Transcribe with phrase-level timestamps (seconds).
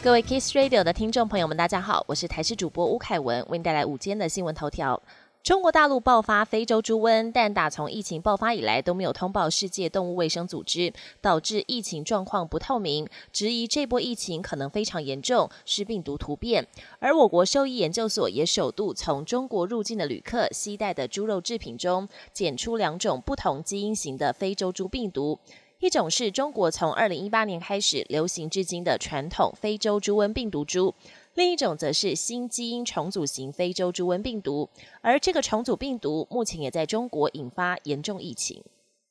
[0.00, 5.02] 各位 Kiss Radio 的听众朋友们，大家好，我是台视主播吴凯文，为您带来午间的新闻头条。
[5.42, 16.64] 中国大陆爆发非洲猪瘟，但打从疫情爆发以来都没有通报世界动物卫生组织，导致疫情状况不透明，质疑这波疫情可能非常严重，是病毒突变。
[17.00, 25.40] 而我国兽医研究所也首度从中国入境的旅客携带的猪肉制品中检出两种不同基因型的非洲猪病毒。
[25.80, 30.92] 一种是中国从二零一八年开始流行至今的传统非洲猪瘟病毒株，
[31.34, 34.68] 另一种则是新基因重组型非洲猪瘟病毒，
[35.02, 38.60] 而这个重组病毒目前也在中国引发严重疫情。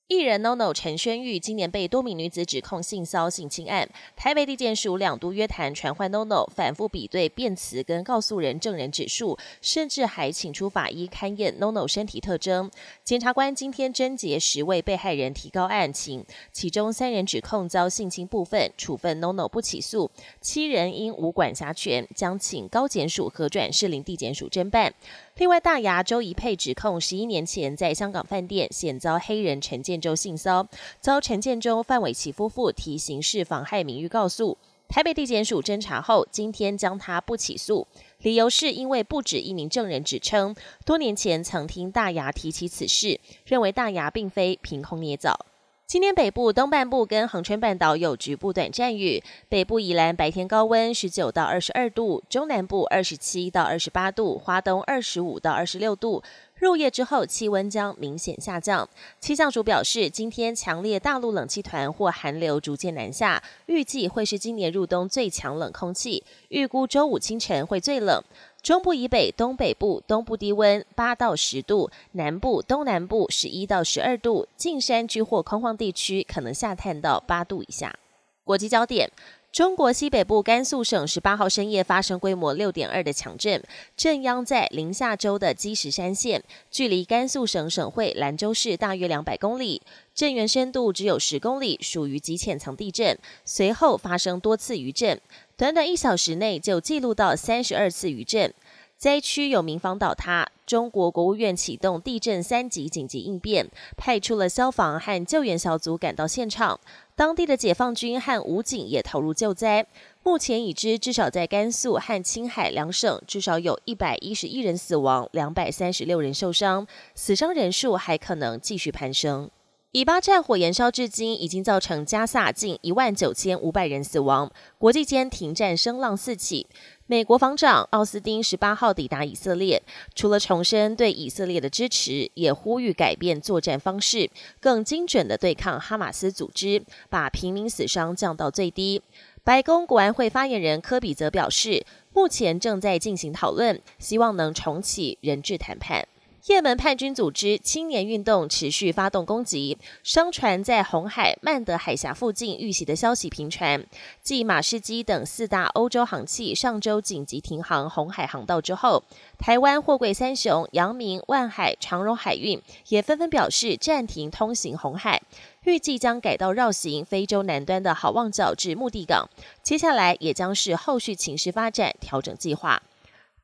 [0.08, 12.72] 艺人 NONO 陈轩玉今年被多名女子指控性骚性侵案，台北地检署两度约谈传唤 NONO，反复比对辩词跟告诉人证人指数，甚至还请出法医勘验 NONO 身体特征。
[13.04, 24.94] 检察官今天侦结十位被害人提高案情，其中三人指控遭性侵部分，处分 NONO 不起诉；七人因无管辖权，将请高检署核转士林地检署侦办。
[25.36, 30.68] 另外，大牙周怡佩指控十一年前在香港饭店险遭黑人陈建州性骚
[31.00, 34.58] 遭陈建州、范玮琪夫妇提刑事妨害名誉告诉。
[34.90, 37.86] 台北地检署侦查后，今天将他不起诉，
[38.20, 45.38] 理由是因为不止一名证人指称，多年前曾听大牙提起此事，认为大牙并非凭空捏造。
[45.86, 56.22] 今天北部、东半部跟恒春半岛有局部短暂雨，北部宜兰白天高温十九到二十二度，中南部二十七到二十八度，花东二十五到二十六度。
[56.60, 58.90] 入夜之后，气温将明显下降。
[59.20, 66.24] 气象署表示，今天强烈大陆冷气团或寒流逐渐南下，预计会是今年入冬最强冷空气。
[66.50, 68.24] 预估周五清晨会最冷。
[68.64, 77.96] 中部以北、东北部东部低温八到十度，南部、东南部十一到十二度，近山区或空旷地区可能下探到八度以下。
[78.44, 79.12] 国际焦点。
[79.58, 83.60] 中国西北部甘肃省十八号深夜发生规模六点二的强震，
[83.96, 89.82] 震央在临夏州的积石山县，距离甘肃省省会兰州市大约两百公里，
[90.14, 93.18] 震源深度只有十公里，属于极浅层地震。
[93.46, 95.20] 随后发生多次余震，
[95.58, 98.54] 短短一小时内就记录到三十二次余震。
[98.96, 106.78] 灾区有民房倒塌，中国国务院启动地震三级紧急应变，派出了消防和救援小组赶到现场。
[107.16, 109.88] 当地的解放军和武警也投入救灾。
[110.24, 116.86] 目前已知至少在甘肃和青海两省，至少有一百一十一人死亡，两百三十六人受伤，
[117.16, 119.50] 死伤人数还可能继续攀升。
[119.94, 126.68] 以巴战火延烧至今，已经造成加萨近一万九千五百人死亡，国际间停战声浪四起。
[127.10, 129.82] 美国防长奥斯汀十八号抵达以色列，
[130.14, 134.30] 除了重申对以色列的支持，也呼吁改变作战方式，
[134.60, 139.02] 更精准的对抗哈马斯组织，把平民死伤降到最低。
[139.46, 146.06] 白宫国安会发言人科比则表示，目前正在进行讨论，希望能重启人质谈判。
[146.46, 153.86] 也门叛军组织青年运动持续发动攻击，商船在红海曼德海峡附近遇袭的消息频传。
[154.22, 159.04] 继马士基等四大欧洲航器上周紧急停航红海航道之后，
[159.38, 165.22] 台湾货柜三雄阳明、万海、长荣海运也纷纷表示暂停通行红海，
[165.66, 169.28] 预计将改道绕行非洲南端的好望角至目的港。
[169.62, 172.82] 接下来也将是后续情势发展调整计划。